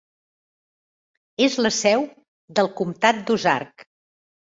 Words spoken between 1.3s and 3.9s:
És la seu del comtat d'Ozark.